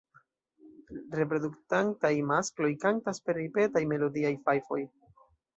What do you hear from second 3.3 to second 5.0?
ripetaj melodiaj fajfoj.